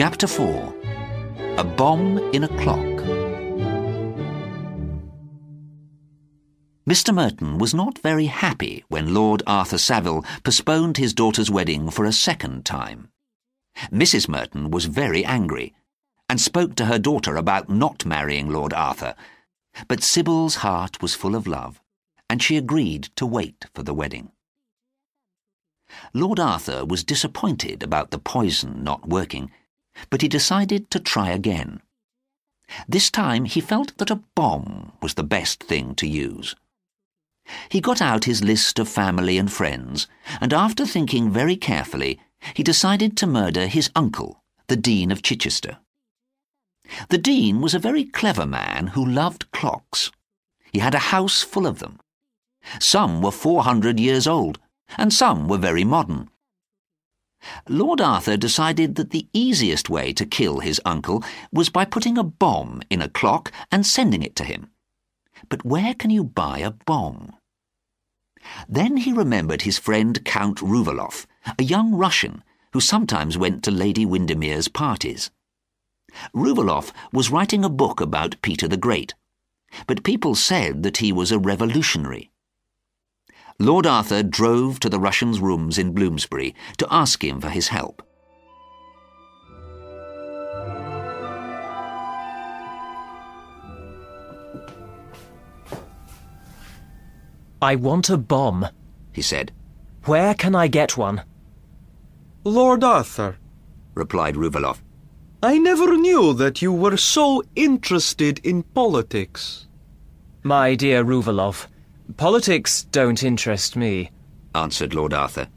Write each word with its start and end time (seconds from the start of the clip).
Chapter 0.00 0.26
4 0.26 0.74
A 1.58 1.62
Bomb 1.76 2.16
in 2.32 2.44
a 2.44 2.48
Clock. 2.48 3.04
Mr. 6.88 7.14
Merton 7.14 7.58
was 7.58 7.74
not 7.74 7.98
very 7.98 8.24
happy 8.24 8.82
when 8.88 9.12
Lord 9.12 9.42
Arthur 9.46 9.76
Savile 9.76 10.24
postponed 10.42 10.96
his 10.96 11.12
daughter's 11.12 11.50
wedding 11.50 11.90
for 11.90 12.06
a 12.06 12.14
second 12.14 12.64
time. 12.64 13.10
Mrs. 13.92 14.26
Merton 14.26 14.70
was 14.70 14.86
very 14.86 15.22
angry 15.22 15.74
and 16.30 16.40
spoke 16.40 16.76
to 16.76 16.86
her 16.86 16.98
daughter 16.98 17.36
about 17.36 17.68
not 17.68 18.06
marrying 18.06 18.48
Lord 18.48 18.72
Arthur, 18.72 19.14
but 19.86 20.02
Sybil's 20.02 20.54
heart 20.64 21.02
was 21.02 21.14
full 21.14 21.36
of 21.36 21.46
love, 21.46 21.78
and 22.30 22.42
she 22.42 22.56
agreed 22.56 23.10
to 23.16 23.26
wait 23.26 23.66
for 23.74 23.82
the 23.82 23.92
wedding. 23.92 24.32
Lord 26.14 26.40
Arthur 26.40 26.86
was 26.86 27.04
disappointed 27.04 27.82
about 27.82 28.12
the 28.12 28.18
poison 28.18 28.82
not 28.82 29.06
working, 29.06 29.50
but 30.08 30.22
he 30.22 30.28
decided 30.28 30.90
to 30.90 30.98
try 30.98 31.30
again. 31.30 31.80
This 32.88 33.10
time 33.10 33.44
he 33.44 33.60
felt 33.60 33.96
that 33.98 34.10
a 34.10 34.22
bomb 34.34 34.92
was 35.02 35.14
the 35.14 35.24
best 35.24 35.62
thing 35.62 35.94
to 35.96 36.06
use. 36.06 36.54
He 37.68 37.80
got 37.80 38.00
out 38.00 38.24
his 38.24 38.44
list 38.44 38.78
of 38.78 38.88
family 38.88 39.36
and 39.36 39.52
friends, 39.52 40.06
and 40.40 40.52
after 40.52 40.86
thinking 40.86 41.30
very 41.30 41.56
carefully, 41.56 42.20
he 42.54 42.62
decided 42.62 43.16
to 43.16 43.26
murder 43.26 43.66
his 43.66 43.90
uncle, 43.96 44.42
the 44.68 44.76
Dean 44.76 45.10
of 45.10 45.22
Chichester. 45.22 45.78
The 47.08 47.18
Dean 47.18 47.60
was 47.60 47.74
a 47.74 47.78
very 47.78 48.04
clever 48.04 48.46
man 48.46 48.88
who 48.88 49.04
loved 49.04 49.50
clocks. 49.52 50.10
He 50.72 50.78
had 50.78 50.94
a 50.94 51.10
house 51.10 51.42
full 51.42 51.66
of 51.66 51.80
them. 51.80 51.98
Some 52.78 53.20
were 53.20 53.32
four 53.32 53.64
hundred 53.64 53.98
years 53.98 54.26
old, 54.26 54.58
and 54.96 55.12
some 55.12 55.48
were 55.48 55.58
very 55.58 55.84
modern. 55.84 56.30
Lord 57.68 58.00
Arthur 58.00 58.36
decided 58.36 58.96
that 58.96 59.10
the 59.10 59.28
easiest 59.32 59.88
way 59.88 60.12
to 60.12 60.26
kill 60.26 60.60
his 60.60 60.80
uncle 60.84 61.24
was 61.52 61.70
by 61.70 61.84
putting 61.84 62.18
a 62.18 62.24
bomb 62.24 62.82
in 62.90 63.00
a 63.00 63.08
clock 63.08 63.52
and 63.70 63.86
sending 63.86 64.22
it 64.22 64.36
to 64.36 64.44
him. 64.44 64.70
But 65.48 65.64
where 65.64 65.94
can 65.94 66.10
you 66.10 66.24
buy 66.24 66.58
a 66.58 66.70
bomb? 66.70 67.36
Then 68.68 68.98
he 68.98 69.12
remembered 69.12 69.62
his 69.62 69.78
friend 69.78 70.24
Count 70.24 70.58
Rouvaloff, 70.58 71.26
a 71.58 71.62
young 71.62 71.94
Russian 71.94 72.42
who 72.72 72.80
sometimes 72.80 73.38
went 73.38 73.62
to 73.64 73.70
Lady 73.70 74.06
Windermere's 74.06 74.68
parties. 74.68 75.30
Rouvaloff 76.34 76.92
was 77.12 77.30
writing 77.30 77.64
a 77.64 77.68
book 77.68 78.00
about 78.00 78.40
Peter 78.42 78.68
the 78.68 78.76
Great, 78.76 79.14
but 79.86 80.04
people 80.04 80.34
said 80.34 80.82
that 80.82 80.98
he 80.98 81.12
was 81.12 81.30
a 81.30 81.38
revolutionary. 81.38 82.30
Lord 83.60 83.86
Arthur 83.86 84.22
drove 84.22 84.80
to 84.80 84.88
the 84.88 84.98
Russian's 84.98 85.38
rooms 85.38 85.76
in 85.76 85.92
Bloomsbury 85.92 86.54
to 86.78 86.86
ask 86.90 87.22
him 87.22 87.42
for 87.42 87.50
his 87.50 87.68
help. 87.68 88.02
I 97.60 97.76
want 97.76 98.08
a 98.08 98.16
bomb, 98.16 98.66
he 99.12 99.20
said. 99.20 99.52
Where 100.06 100.32
can 100.32 100.54
I 100.54 100.66
get 100.66 100.96
one? 100.96 101.22
Lord 102.44 102.82
Arthur, 102.82 103.36
replied 103.94 104.36
Rouvaloff. 104.36 104.80
I 105.42 105.58
never 105.58 105.98
knew 105.98 106.32
that 106.32 106.62
you 106.62 106.72
were 106.72 106.96
so 106.96 107.42
interested 107.54 108.38
in 108.38 108.62
politics. 108.62 109.66
My 110.42 110.74
dear 110.74 111.04
Rouvaloff, 111.04 111.66
Politics 112.16 112.84
don't 112.84 113.22
interest 113.22 113.76
me, 113.76 114.10
answered 114.54 114.94
Lord 114.94 115.14
Arthur. 115.14 115.48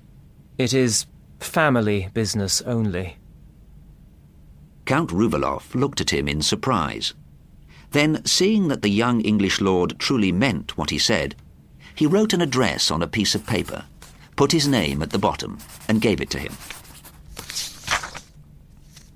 It 0.57 0.73
is 0.73 1.05
family 1.39 2.09
business 2.13 2.61
only. 2.61 3.17
Count 4.85 5.09
Rouvaloff 5.11 5.73
looked 5.73 6.01
at 6.01 6.11
him 6.11 6.27
in 6.27 6.41
surprise. 6.41 7.13
Then, 7.91 8.25
seeing 8.25 8.67
that 8.67 8.81
the 8.81 8.89
young 8.89 9.21
English 9.21 9.61
lord 9.61 9.97
truly 9.99 10.31
meant 10.31 10.77
what 10.77 10.89
he 10.89 10.97
said, 10.97 11.35
he 11.95 12.07
wrote 12.07 12.33
an 12.33 12.41
address 12.41 12.91
on 12.91 13.01
a 13.01 13.07
piece 13.07 13.35
of 13.35 13.45
paper, 13.45 13.85
put 14.35 14.51
his 14.51 14.67
name 14.67 15.01
at 15.01 15.11
the 15.11 15.19
bottom, 15.19 15.59
and 15.87 16.01
gave 16.01 16.19
it 16.19 16.29
to 16.31 16.39
him. 16.39 16.53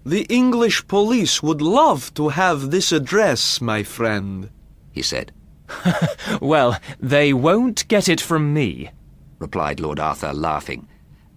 The 0.05 0.25
English 0.29 0.87
police 0.87 1.43
would 1.43 1.61
love 1.61 2.13
to 2.13 2.29
have 2.29 2.71
this 2.71 2.91
address, 2.91 3.59
my 3.59 3.83
friend, 3.83 4.49
he 4.91 5.01
said. 5.01 5.33
well, 6.41 6.79
they 6.99 7.33
won't 7.33 7.87
get 7.87 8.09
it 8.09 8.21
from 8.21 8.53
me, 8.53 8.89
replied 9.39 9.79
Lord 9.79 9.99
Arthur, 9.99 10.33
laughing, 10.33 10.87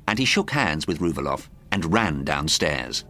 and 0.07 0.19
he 0.19 0.25
shook 0.25 0.51
hands 0.51 0.87
with 0.87 1.01
Rouvaloff 1.01 1.49
and 1.71 1.93
ran 1.93 2.25
downstairs. 2.25 3.05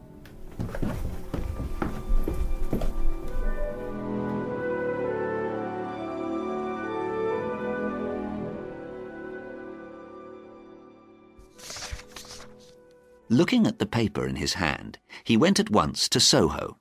Looking 13.32 13.64
at 13.68 13.78
the 13.78 13.86
paper 13.86 14.26
in 14.26 14.34
his 14.34 14.54
hand, 14.54 14.98
he 15.22 15.36
went 15.36 15.60
at 15.60 15.70
once 15.70 16.08
to 16.08 16.18
Soho. 16.18 16.78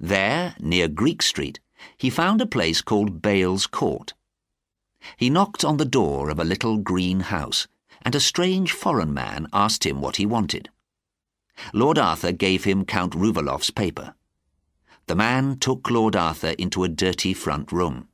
There, 0.00 0.56
near 0.58 0.88
Greek 0.88 1.22
Street, 1.22 1.60
he 1.96 2.10
found 2.10 2.40
a 2.40 2.46
place 2.46 2.80
called 2.80 3.22
Bales 3.22 3.66
Court. 3.66 4.14
He 5.16 5.30
knocked 5.30 5.64
on 5.64 5.76
the 5.76 5.84
door 5.84 6.30
of 6.30 6.38
a 6.38 6.44
little 6.44 6.78
green 6.78 7.20
house, 7.20 7.68
and 8.02 8.14
a 8.14 8.20
strange 8.20 8.72
foreign 8.72 9.12
man 9.12 9.48
asked 9.52 9.84
him 9.84 10.00
what 10.00 10.16
he 10.16 10.26
wanted. 10.26 10.70
Lord 11.72 11.98
Arthur 11.98 12.32
gave 12.32 12.64
him 12.64 12.84
Count 12.84 13.14
Rouvaloff's 13.14 13.70
paper. 13.70 14.14
The 15.06 15.16
man 15.16 15.58
took 15.58 15.90
Lord 15.90 16.14
Arthur 16.14 16.54
into 16.58 16.84
a 16.84 16.88
dirty 16.88 17.32
front 17.32 17.72
room. 17.72 18.08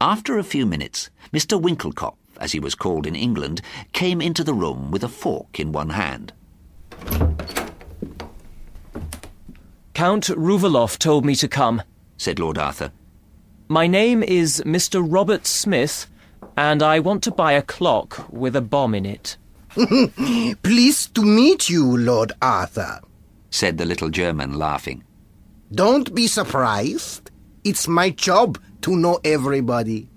After 0.00 0.38
a 0.38 0.44
few 0.44 0.66
minutes, 0.66 1.10
Mr. 1.32 1.60
Winckelkopf, 1.60 2.16
as 2.38 2.52
he 2.52 2.60
was 2.60 2.74
called 2.74 3.06
in 3.06 3.16
England, 3.16 3.60
came 3.92 4.20
into 4.20 4.44
the 4.44 4.54
room 4.54 4.90
with 4.90 5.02
a 5.02 5.08
fork 5.08 5.58
in 5.58 5.72
one 5.72 5.90
hand. 5.90 6.32
Count 9.94 10.24
Rouvaloff 10.26 10.98
told 10.98 11.24
me 11.24 11.34
to 11.36 11.48
come, 11.48 11.82
said 12.24 12.38
Lord 12.40 12.56
Arthur. 12.56 12.90
My 13.68 13.86
name 13.86 14.22
is 14.22 14.62
Mr. 14.64 15.04
Robert 15.06 15.46
Smith, 15.46 16.06
and 16.56 16.82
I 16.82 16.98
want 16.98 17.22
to 17.24 17.30
buy 17.30 17.52
a 17.52 17.60
clock 17.60 18.26
with 18.32 18.56
a 18.56 18.62
bomb 18.62 18.94
in 18.94 19.04
it. 19.04 19.36
Pleased 20.62 21.14
to 21.16 21.22
meet 21.22 21.68
you, 21.68 21.84
Lord 21.98 22.32
Arthur, 22.40 23.00
said 23.50 23.76
the 23.76 23.84
little 23.84 24.08
German, 24.08 24.58
laughing. 24.58 25.04
Don't 25.70 26.14
be 26.14 26.26
surprised. 26.26 27.30
It's 27.62 27.86
my 27.86 28.08
job 28.08 28.58
to 28.80 28.96
know 28.96 29.20
everybody. 29.22 30.08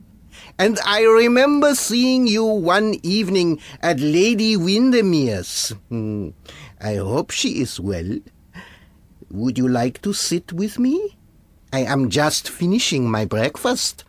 And 0.58 0.80
I 0.86 1.04
remember 1.04 1.76
seeing 1.76 2.26
you 2.26 2.46
one 2.46 2.96
evening 3.04 3.60
at 3.82 4.00
Lady 4.00 4.56
Windermere's. 4.56 5.76
Hmm. 5.90 6.30
I 6.80 6.96
hope 6.96 7.32
she 7.32 7.60
is 7.60 7.82
well. 7.82 8.20
Would 9.30 9.58
you 9.58 9.68
like 9.68 10.02
to 10.04 10.14
sit 10.14 10.54
with 10.54 10.80
me? 10.80 11.17
I 11.74 11.80
am 11.80 12.10
just 12.10 12.50
finishing 12.50 13.12
my 13.12 13.26
breakfast. 13.26 14.06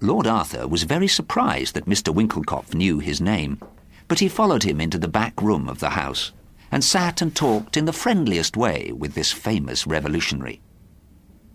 Lord 0.00 0.26
Arthur 0.26 0.66
was 0.66 0.82
very 0.82 1.08
surprised 1.08 1.74
that 1.74 1.86
Mr. 1.86 2.14
Winckelkopf 2.14 2.74
knew 2.74 2.98
his 2.98 3.20
name, 3.20 3.60
but 4.08 4.18
he 4.18 4.28
followed 4.28 4.62
him 4.62 4.80
into 4.80 4.98
the 4.98 5.08
back 5.08 5.40
room 5.40 5.68
of 5.68 5.78
the 5.78 5.90
house 5.90 6.32
and 6.70 6.84
sat 6.84 7.22
and 7.22 7.34
talked 7.34 7.76
in 7.76 7.84
the 7.84 7.92
friendliest 7.92 8.56
way 8.56 8.92
with 8.92 9.14
this 9.14 9.32
famous 9.32 9.86
revolutionary. 9.86 10.60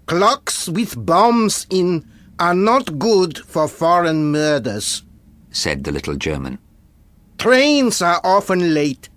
Clocks 0.06 0.68
with 0.68 1.06
bombs 1.06 1.68
in 1.70 2.06
are 2.40 2.56
not 2.56 3.00
good 3.00 3.38
for 3.38 3.68
foreign 3.68 4.32
murders, 4.32 5.04
said 5.52 5.84
the 5.84 5.92
little 5.92 6.16
German. 6.16 6.58
Trains 7.38 8.02
are 8.02 8.22
often 8.24 8.74
late 8.74 9.10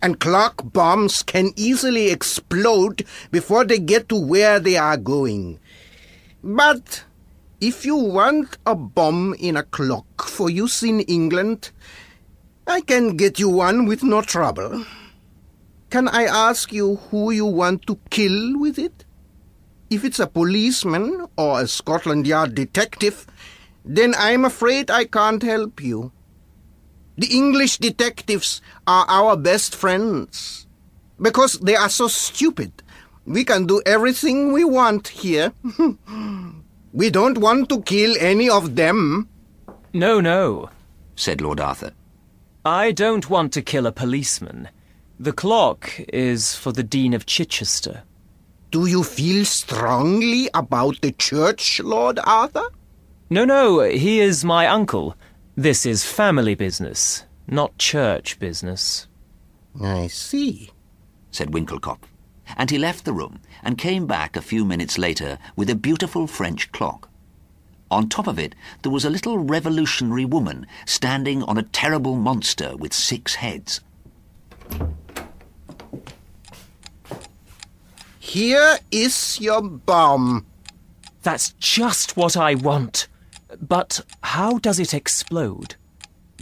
and 0.00 0.20
clock 0.20 0.72
bombs 0.72 1.22
can 1.22 1.52
easily 1.56 2.10
explode 2.10 3.04
before 3.30 3.64
they 3.64 3.78
get 3.78 4.08
to 4.08 4.16
where 4.16 4.58
they 4.58 4.76
are 4.76 4.96
going. 4.96 5.58
But 6.42 7.04
if 7.60 7.86
you 7.86 7.96
want 7.96 8.58
a 8.66 8.74
bomb 8.74 9.34
in 9.38 9.56
a 9.56 9.62
clock 9.62 10.28
for 10.28 10.50
use 10.50 10.82
in 10.82 11.00
England, 11.00 11.70
I 12.66 12.80
can 12.80 13.16
get 13.16 13.38
you 13.38 13.48
one 13.48 13.86
with 13.86 14.02
no 14.02 14.22
trouble. 14.22 14.84
Can 15.90 16.08
I 16.08 16.24
ask 16.24 16.72
you 16.72 16.96
who 16.96 17.30
you 17.30 17.46
want 17.46 17.86
to 17.86 17.98
kill 18.10 18.58
with 18.58 18.78
it? 18.78 19.04
If 19.90 20.04
it's 20.04 20.18
a 20.18 20.26
policeman 20.26 21.26
or 21.36 21.60
a 21.60 21.66
Scotland 21.68 22.26
Yard 22.26 22.54
detective, 22.54 23.26
then 23.84 24.14
I'm 24.16 24.44
afraid 24.44 24.90
I 24.90 25.04
can't 25.04 25.42
help 25.42 25.82
you. 25.82 26.12
The 27.16 27.26
English 27.26 27.78
detectives 27.78 28.60
are 28.86 29.04
our 29.08 29.36
best 29.36 29.74
friends. 29.74 30.66
Because 31.20 31.58
they 31.60 31.76
are 31.76 31.90
so 31.90 32.08
stupid. 32.08 32.72
We 33.26 33.44
can 33.44 33.66
do 33.66 33.82
everything 33.86 34.52
we 34.52 34.64
want 34.64 35.08
here. 35.08 35.52
we 36.92 37.10
don't 37.10 37.38
want 37.38 37.68
to 37.68 37.82
kill 37.82 38.16
any 38.18 38.48
of 38.48 38.74
them. 38.74 39.28
No, 39.92 40.20
no, 40.20 40.70
said 41.14 41.40
Lord 41.40 41.60
Arthur. 41.60 41.92
I 42.64 42.92
don't 42.92 43.28
want 43.28 43.52
to 43.52 43.62
kill 43.62 43.86
a 43.86 43.92
policeman. 43.92 44.68
The 45.20 45.32
clock 45.32 46.00
is 46.08 46.56
for 46.56 46.72
the 46.72 46.82
Dean 46.82 47.12
of 47.14 47.26
Chichester. 47.26 48.02
Do 48.70 48.86
you 48.86 49.04
feel 49.04 49.44
strongly 49.44 50.48
about 50.54 51.00
the 51.02 51.12
church, 51.12 51.80
Lord 51.80 52.18
Arthur? 52.24 52.64
No, 53.28 53.44
no, 53.44 53.80
he 53.80 54.20
is 54.20 54.44
my 54.44 54.66
uncle. 54.66 55.14
This 55.56 55.84
is 55.84 56.06
family 56.06 56.54
business, 56.54 57.24
not 57.46 57.76
church 57.76 58.38
business. 58.38 59.06
I 59.78 60.06
see, 60.06 60.70
said 61.30 61.50
Winckelkopf, 61.50 62.04
and 62.56 62.70
he 62.70 62.78
left 62.78 63.04
the 63.04 63.12
room 63.12 63.38
and 63.62 63.76
came 63.76 64.06
back 64.06 64.34
a 64.34 64.40
few 64.40 64.64
minutes 64.64 64.96
later 64.96 65.38
with 65.54 65.68
a 65.68 65.74
beautiful 65.74 66.26
French 66.26 66.72
clock. 66.72 67.10
On 67.90 68.08
top 68.08 68.26
of 68.26 68.38
it, 68.38 68.54
there 68.80 68.90
was 68.90 69.04
a 69.04 69.10
little 69.10 69.40
revolutionary 69.40 70.24
woman 70.24 70.66
standing 70.86 71.42
on 71.42 71.58
a 71.58 71.64
terrible 71.64 72.16
monster 72.16 72.74
with 72.74 72.94
six 72.94 73.34
heads. 73.34 73.82
Here 78.18 78.78
is 78.90 79.38
your 79.38 79.60
bomb. 79.60 80.46
That's 81.22 81.52
just 81.58 82.16
what 82.16 82.38
I 82.38 82.54
want. 82.54 83.06
But 83.60 84.00
how 84.22 84.58
does 84.58 84.78
it 84.78 84.94
explode? 84.94 85.76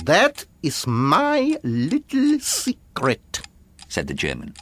That 0.04 0.46
is 0.62 0.86
my 0.86 1.58
little 1.62 2.38
secret, 2.40 3.40
said 3.88 4.06
the 4.06 4.14
German. 4.14 4.54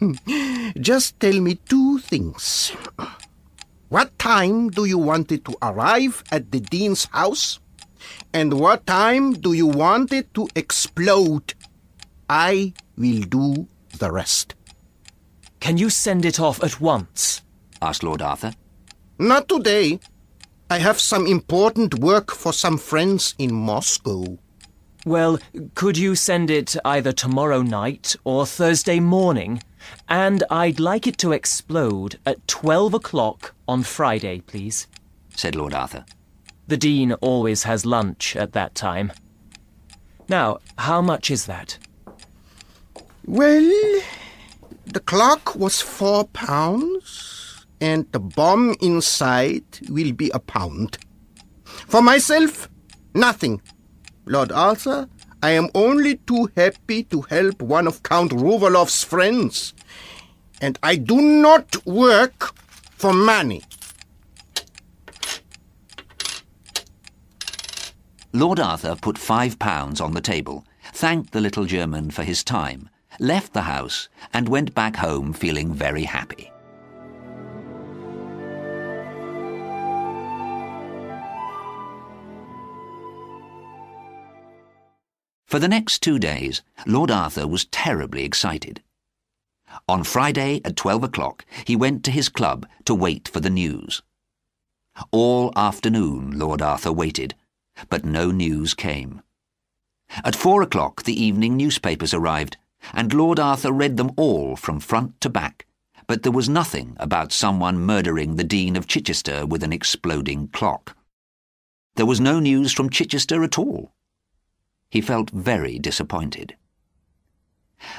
Just 0.80 1.18
tell 1.20 1.40
me 1.40 1.56
two 1.68 1.98
things. 1.98 2.72
What 3.88 4.18
time 4.18 4.70
do 4.70 4.84
you 4.86 4.98
want 4.98 5.30
it 5.32 5.44
to 5.44 5.56
arrive 5.60 6.24
at 6.32 6.50
the 6.50 6.60
Dean's 6.60 7.04
house? 7.12 7.60
And 8.32 8.58
what 8.58 8.86
time 8.86 9.34
do 9.34 9.52
you 9.52 9.66
want 9.66 10.12
it 10.12 10.32
to 10.34 10.48
explode? 10.56 11.54
I 12.28 12.72
will 12.96 13.22
do 13.22 13.68
the 13.98 14.10
rest. 14.10 14.54
Can 15.60 15.76
you 15.76 15.90
send 15.90 16.24
it 16.24 16.40
off 16.40 16.62
at 16.64 16.80
once? 16.80 17.42
asked 17.80 18.02
Lord 18.02 18.22
Arthur. 18.22 18.54
Not 19.18 19.48
today. 19.48 20.00
I 20.72 20.78
have 20.78 20.98
some 20.98 21.26
important 21.26 21.98
work 21.98 22.32
for 22.32 22.50
some 22.50 22.78
friends 22.78 23.34
in 23.38 23.52
Moscow. 23.52 24.38
Well, 25.04 25.38
could 25.74 25.98
you 25.98 26.14
send 26.14 26.50
it 26.50 26.74
either 26.82 27.12
tomorrow 27.12 27.60
night 27.60 28.16
or 28.24 28.46
Thursday 28.46 28.98
morning? 28.98 29.62
And 30.08 30.42
I'd 30.48 30.80
like 30.80 31.06
it 31.06 31.18
to 31.18 31.32
explode 31.32 32.18
at 32.24 32.48
12 32.48 32.94
o'clock 32.94 33.54
on 33.68 33.82
Friday, 33.82 34.40
please, 34.40 34.86
said 35.36 35.54
Lord 35.54 35.74
Arthur. 35.74 36.06
The 36.68 36.78
Dean 36.78 37.12
always 37.20 37.64
has 37.64 37.84
lunch 37.84 38.34
at 38.34 38.54
that 38.54 38.74
time. 38.74 39.12
Now, 40.26 40.56
how 40.78 41.02
much 41.02 41.30
is 41.30 41.44
that? 41.44 41.76
Well, 43.26 44.00
the 44.86 45.00
clock 45.04 45.54
was 45.54 45.82
four 45.82 46.24
pounds, 46.28 47.41
and 47.82 48.06
the 48.12 48.20
bomb 48.20 48.76
inside 48.80 49.64
will 49.88 50.12
be 50.12 50.30
a 50.32 50.38
pound. 50.38 50.98
For 51.64 52.00
myself, 52.00 52.68
nothing. 53.12 53.60
Lord 54.24 54.52
Arthur, 54.52 55.08
I 55.42 55.50
am 55.50 55.68
only 55.74 56.18
too 56.18 56.48
happy 56.56 57.02
to 57.04 57.22
help 57.22 57.60
one 57.60 57.88
of 57.88 58.04
Count 58.04 58.30
Rouvaloff's 58.30 59.02
friends. 59.02 59.74
And 60.60 60.78
I 60.84 60.94
do 60.94 61.20
not 61.20 61.84
work 61.84 62.54
for 62.92 63.12
money. 63.12 63.64
Lord 68.32 68.60
Arthur 68.60 68.94
put 68.94 69.18
five 69.18 69.58
pounds 69.58 70.00
on 70.00 70.12
the 70.12 70.20
table, 70.20 70.64
thanked 70.92 71.32
the 71.32 71.40
little 71.40 71.64
German 71.64 72.12
for 72.12 72.22
his 72.22 72.44
time, 72.44 72.88
left 73.18 73.52
the 73.54 73.62
house, 73.62 74.08
and 74.32 74.48
went 74.48 74.72
back 74.72 74.94
home 74.94 75.32
feeling 75.32 75.74
very 75.74 76.04
happy. 76.04 76.52
For 85.52 85.58
the 85.58 85.68
next 85.68 85.98
two 85.98 86.18
days, 86.18 86.62
Lord 86.86 87.10
Arthur 87.10 87.46
was 87.46 87.66
terribly 87.66 88.24
excited. 88.24 88.80
On 89.86 90.02
Friday 90.02 90.62
at 90.64 90.76
twelve 90.76 91.04
o'clock, 91.04 91.44
he 91.66 91.76
went 91.76 92.04
to 92.04 92.10
his 92.10 92.30
club 92.30 92.66
to 92.86 92.94
wait 92.94 93.28
for 93.28 93.40
the 93.40 93.50
news. 93.50 94.00
All 95.10 95.52
afternoon 95.54 96.38
Lord 96.38 96.62
Arthur 96.62 96.90
waited, 96.90 97.34
but 97.90 98.02
no 98.02 98.30
news 98.30 98.72
came. 98.72 99.20
At 100.24 100.34
four 100.34 100.62
o'clock 100.62 101.02
the 101.02 101.22
evening 101.22 101.58
newspapers 101.58 102.14
arrived, 102.14 102.56
and 102.94 103.12
Lord 103.12 103.38
Arthur 103.38 103.72
read 103.72 103.98
them 103.98 104.12
all 104.16 104.56
from 104.56 104.80
front 104.80 105.20
to 105.20 105.28
back, 105.28 105.66
but 106.06 106.22
there 106.22 106.32
was 106.32 106.48
nothing 106.48 106.96
about 106.98 107.30
someone 107.30 107.78
murdering 107.78 108.36
the 108.36 108.42
Dean 108.42 108.74
of 108.74 108.86
Chichester 108.86 109.44
with 109.44 109.62
an 109.62 109.72
exploding 109.74 110.48
clock. 110.48 110.96
There 111.96 112.06
was 112.06 112.20
no 112.20 112.40
news 112.40 112.72
from 112.72 112.88
Chichester 112.88 113.44
at 113.44 113.58
all. 113.58 113.92
He 114.92 115.00
felt 115.00 115.30
very 115.30 115.78
disappointed. 115.78 116.54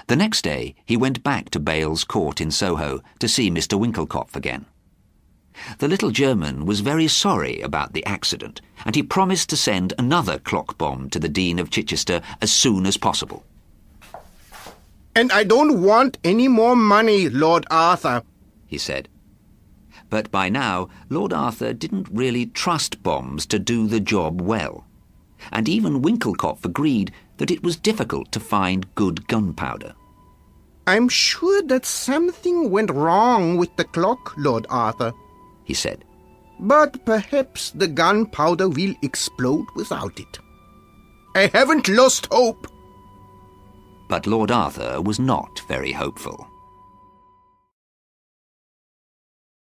The 0.06 0.16
next 0.16 0.44
day 0.44 0.76
he 0.86 0.96
went 0.96 1.24
back 1.24 1.50
to 1.50 1.60
Bales 1.60 2.04
Court 2.04 2.40
in 2.40 2.52
Soho 2.52 3.02
to 3.18 3.28
see 3.28 3.50
Mr. 3.50 3.80
Winckelkopf 3.80 4.36
again. 4.36 4.68
The 5.80 5.88
little 5.88 6.12
German 6.12 6.68
was 6.68 6.82
very 6.82 7.08
sorry 7.08 7.62
about 7.62 7.94
the 7.94 8.06
accident, 8.06 8.62
and 8.86 8.96
he 8.96 9.02
promised 9.02 9.50
to 9.50 9.58
send 9.58 9.94
another 9.98 10.38
clock 10.38 10.78
bomb 10.78 11.10
to 11.10 11.20
the 11.20 11.28
Dean 11.28 11.58
of 11.58 11.72
Chichester 11.72 12.22
as 12.44 12.52
soon 12.52 12.86
as 12.86 12.96
possible. 12.96 13.44
And 15.16 15.32
I 15.32 15.46
don't 15.46 15.82
want 15.82 16.20
any 16.24 16.48
more 16.48 16.76
money, 16.76 17.28
Lord 17.28 17.66
Arthur, 17.72 18.22
he 18.68 18.78
said. 18.78 19.10
But 20.12 20.30
by 20.30 20.48
now, 20.48 20.90
Lord 21.10 21.34
Arthur 21.34 21.74
didn't 21.74 22.08
really 22.12 22.46
trust 22.46 23.02
bombs 23.02 23.48
to 23.48 23.58
do 23.58 23.88
the 23.88 24.00
job 24.00 24.40
well 24.40 24.86
and 25.52 25.68
even 25.68 26.02
Winckelkopf 26.02 26.66
agreed 26.66 27.12
that 27.38 27.52
it 27.52 27.64
was 27.64 27.76
difficult 27.76 28.32
to 28.32 28.40
find 28.40 28.94
good 28.96 29.28
gunpowder. 29.28 29.94
I'm 30.86 31.08
sure 31.08 31.62
that 31.64 31.86
something 31.86 32.70
went 32.70 32.92
wrong 32.92 33.58
with 33.58 33.76
the 33.78 33.86
clock, 33.86 34.34
Lord 34.38 34.66
Arthur, 34.70 35.14
he 35.64 35.74
said. 35.74 36.04
But 36.60 37.06
perhaps 37.06 37.72
the 37.72 37.88
gunpowder 37.88 38.70
will 38.70 38.94
explode 39.02 39.66
without 39.76 40.20
it. 40.20 40.40
I 41.36 41.48
haven't 41.48 41.88
lost 41.88 42.28
hope. 42.32 42.68
But 44.08 44.28
Lord 44.28 44.52
Arthur 44.52 45.02
was 45.02 45.20
not 45.20 45.62
very 45.68 45.92
hopeful. 45.92 46.48